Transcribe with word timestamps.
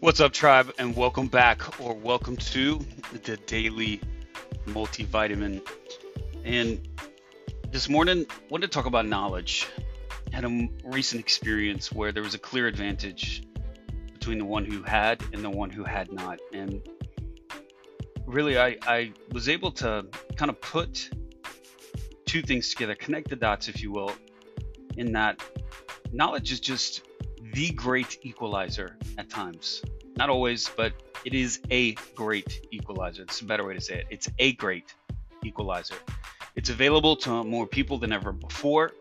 What's 0.00 0.20
up, 0.20 0.32
tribe, 0.32 0.72
and 0.78 0.94
welcome 0.94 1.26
back, 1.26 1.80
or 1.80 1.92
welcome 1.92 2.36
to 2.36 2.78
the 3.24 3.36
daily 3.36 4.00
multivitamin. 4.64 5.60
And 6.44 6.88
this 7.72 7.88
morning, 7.88 8.24
I 8.30 8.34
wanted 8.48 8.68
to 8.68 8.72
talk 8.72 8.86
about 8.86 9.06
knowledge. 9.06 9.66
I 10.32 10.36
had 10.36 10.44
a 10.44 10.68
recent 10.84 11.18
experience 11.18 11.90
where 11.90 12.12
there 12.12 12.22
was 12.22 12.34
a 12.34 12.38
clear 12.38 12.68
advantage 12.68 13.42
between 14.12 14.38
the 14.38 14.44
one 14.44 14.64
who 14.64 14.84
had 14.84 15.20
and 15.32 15.42
the 15.42 15.50
one 15.50 15.68
who 15.68 15.82
had 15.82 16.12
not. 16.12 16.38
And 16.52 16.80
really, 18.24 18.56
I, 18.56 18.76
I 18.86 19.12
was 19.32 19.48
able 19.48 19.72
to 19.72 20.06
kind 20.36 20.48
of 20.48 20.60
put 20.60 21.10
two 22.24 22.42
things 22.42 22.70
together, 22.70 22.94
connect 22.94 23.30
the 23.30 23.36
dots, 23.36 23.66
if 23.66 23.82
you 23.82 23.90
will, 23.90 24.12
in 24.96 25.10
that 25.14 25.42
knowledge 26.12 26.52
is 26.52 26.60
just 26.60 27.07
the 27.58 27.70
great 27.70 28.18
equalizer 28.22 28.96
at 29.18 29.28
times. 29.28 29.82
Not 30.16 30.30
always, 30.30 30.70
but 30.76 30.92
it 31.24 31.34
is 31.34 31.58
a 31.72 31.94
great 32.14 32.64
equalizer. 32.70 33.22
It's 33.22 33.40
a 33.40 33.44
better 33.44 33.66
way 33.66 33.74
to 33.74 33.80
say 33.80 33.96
it. 33.98 34.06
It's 34.10 34.28
a 34.38 34.52
great 34.52 34.94
equalizer. 35.42 35.96
It's 36.54 36.70
available 36.70 37.16
to 37.16 37.42
more 37.42 37.66
people 37.66 37.98
than 37.98 38.12
ever 38.12 38.30
before 38.30 38.92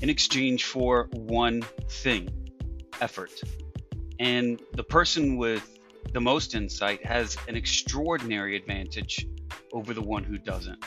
in 0.00 0.10
exchange 0.10 0.64
for 0.64 1.10
one 1.12 1.62
thing 1.88 2.28
effort. 3.00 3.40
And 4.18 4.60
the 4.72 4.82
person 4.82 5.36
with 5.36 5.78
the 6.12 6.20
most 6.20 6.56
insight 6.56 7.06
has 7.06 7.36
an 7.46 7.54
extraordinary 7.54 8.56
advantage 8.56 9.28
over 9.72 9.94
the 9.94 10.02
one 10.02 10.24
who 10.24 10.38
doesn't. 10.38 10.84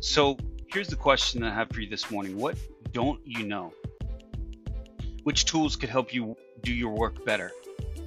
So 0.00 0.36
here's 0.66 0.88
the 0.88 0.96
question 0.96 1.42
I 1.42 1.54
have 1.54 1.70
for 1.70 1.80
you 1.80 1.88
this 1.88 2.10
morning 2.10 2.36
What 2.36 2.58
don't 2.92 3.20
you 3.24 3.46
know? 3.46 3.72
Which 5.22 5.44
tools 5.44 5.76
could 5.76 5.90
help 5.90 6.14
you 6.14 6.36
do 6.62 6.72
your 6.72 6.92
work 6.92 7.26
better? 7.26 7.52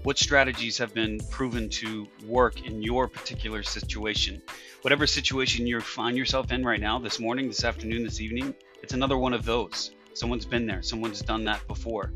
What 0.01 0.17
strategies 0.17 0.79
have 0.79 0.95
been 0.95 1.19
proven 1.29 1.69
to 1.69 2.07
work 2.25 2.65
in 2.65 2.81
your 2.81 3.07
particular 3.07 3.61
situation? 3.61 4.41
Whatever 4.81 5.05
situation 5.05 5.67
you 5.67 5.79
find 5.79 6.17
yourself 6.17 6.51
in 6.51 6.65
right 6.65 6.81
now, 6.81 6.97
this 6.97 7.19
morning, 7.19 7.47
this 7.47 7.63
afternoon, 7.63 8.03
this 8.03 8.19
evening, 8.19 8.55
it's 8.81 8.93
another 8.93 9.17
one 9.17 9.33
of 9.33 9.45
those. 9.45 9.91
Someone's 10.15 10.45
been 10.45 10.65
there, 10.65 10.81
someone's 10.81 11.21
done 11.21 11.43
that 11.45 11.65
before. 11.67 12.11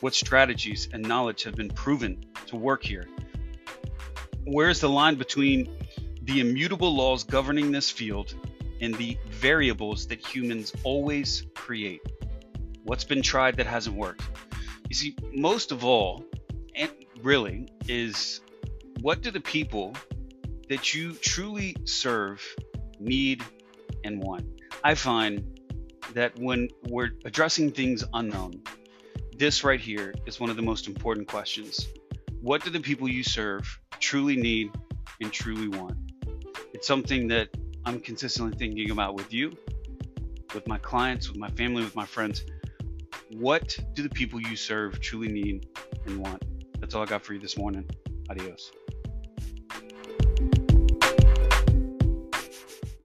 What 0.00 0.14
strategies 0.14 0.88
and 0.92 1.06
knowledge 1.06 1.44
have 1.44 1.54
been 1.54 1.70
proven 1.70 2.24
to 2.46 2.56
work 2.56 2.82
here? 2.82 3.08
Where's 4.44 4.80
the 4.80 4.88
line 4.88 5.14
between 5.14 5.76
the 6.22 6.40
immutable 6.40 6.94
laws 6.94 7.22
governing 7.22 7.70
this 7.70 7.88
field 7.88 8.34
and 8.80 8.94
the 8.96 9.16
variables 9.28 10.08
that 10.08 10.26
humans 10.26 10.72
always 10.82 11.46
create? 11.54 12.02
What's 12.84 13.04
been 13.04 13.22
tried 13.22 13.56
that 13.58 13.66
hasn't 13.66 13.96
worked? 13.96 14.22
You 14.88 14.94
see, 14.94 15.14
most 15.32 15.70
of 15.70 15.84
all, 15.84 16.24
and 16.74 16.90
really, 17.22 17.68
is 17.88 18.40
what 19.00 19.22
do 19.22 19.30
the 19.30 19.40
people 19.40 19.94
that 20.68 20.94
you 20.94 21.12
truly 21.12 21.76
serve 21.84 22.42
need 22.98 23.44
and 24.04 24.22
want? 24.22 24.46
I 24.82 24.94
find 24.94 25.60
that 26.14 26.38
when 26.38 26.68
we're 26.88 27.10
addressing 27.24 27.70
things 27.70 28.02
unknown, 28.14 28.62
this 29.36 29.62
right 29.62 29.80
here 29.80 30.14
is 30.26 30.40
one 30.40 30.50
of 30.50 30.56
the 30.56 30.62
most 30.62 30.86
important 30.86 31.28
questions. 31.28 31.86
What 32.40 32.64
do 32.64 32.70
the 32.70 32.80
people 32.80 33.08
you 33.08 33.22
serve 33.22 33.78
truly 34.00 34.36
need 34.36 34.72
and 35.20 35.30
truly 35.32 35.68
want? 35.68 35.96
It's 36.72 36.86
something 36.86 37.28
that 37.28 37.48
I'm 37.84 38.00
consistently 38.00 38.56
thinking 38.56 38.90
about 38.90 39.14
with 39.14 39.32
you, 39.32 39.56
with 40.54 40.66
my 40.66 40.78
clients, 40.78 41.28
with 41.28 41.38
my 41.38 41.50
family, 41.50 41.84
with 41.84 41.94
my 41.94 42.06
friends 42.06 42.44
what 43.30 43.78
do 43.94 44.02
the 44.02 44.08
people 44.08 44.40
you 44.40 44.56
serve 44.56 45.00
truly 45.00 45.28
need 45.28 45.68
and 46.06 46.18
want? 46.18 46.42
That's 46.80 46.94
all 46.94 47.02
I 47.02 47.06
got 47.06 47.24
for 47.24 47.34
you 47.34 47.40
this 47.40 47.56
morning. 47.56 47.88
Adios. 48.28 48.72